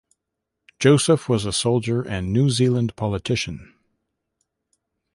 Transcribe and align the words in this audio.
Joseph 0.79 1.29
was 1.29 1.45
a 1.45 1.51
soldier 1.53 2.01
and 2.01 2.33
New 2.33 2.49
Zealand 2.49 2.95
politician. 2.95 3.71